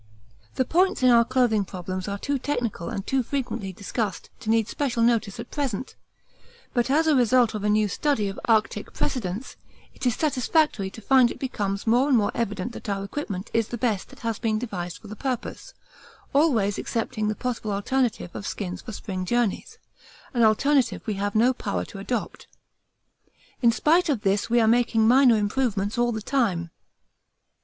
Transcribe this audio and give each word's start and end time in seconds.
The 0.55 0.65
points 0.65 1.03
in 1.03 1.11
our 1.11 1.23
clothing 1.23 1.63
problems 1.63 2.07
are 2.07 2.17
too 2.17 2.39
technical 2.39 2.89
and 2.89 3.05
too 3.05 3.21
frequently 3.21 3.71
discussed 3.71 4.31
to 4.39 4.49
need 4.49 4.67
special 4.67 5.03
notice 5.03 5.39
at 5.39 5.51
present, 5.51 5.95
but 6.73 6.89
as 6.89 7.05
a 7.05 7.13
result 7.15 7.53
of 7.53 7.63
a 7.63 7.69
new 7.69 7.87
study 7.87 8.27
of 8.27 8.39
Arctic 8.45 8.93
precedents 8.95 9.57
it 9.93 10.03
is 10.07 10.15
satisfactory 10.15 10.89
to 10.89 11.01
find 11.01 11.29
it 11.29 11.37
becomes 11.37 11.85
more 11.85 12.09
and 12.09 12.17
more 12.17 12.31
evident 12.33 12.71
that 12.71 12.89
our 12.89 13.03
equipment 13.03 13.51
is 13.53 13.67
the 13.67 13.77
best 13.77 14.09
that 14.09 14.21
has 14.21 14.39
been 14.39 14.57
devised 14.57 14.97
for 14.97 15.07
the 15.07 15.15
purpose, 15.15 15.71
always 16.33 16.79
excepting 16.79 17.27
the 17.27 17.35
possible 17.35 17.71
alternative 17.71 18.31
of 18.35 18.47
skins 18.47 18.81
for 18.81 18.93
spring 18.93 19.23
journeys, 19.23 19.77
an 20.33 20.41
alternative 20.41 21.05
we 21.05 21.13
have 21.13 21.35
no 21.35 21.53
power 21.53 21.85
to 21.85 21.99
adopt. 21.99 22.47
In 23.61 23.71
spite 23.71 24.09
of 24.09 24.21
this 24.21 24.49
we 24.49 24.59
are 24.59 24.67
making 24.67 25.07
minor 25.07 25.35
improvements 25.37 25.95
all 25.95 26.11
the 26.11 26.23
time. 26.23 26.71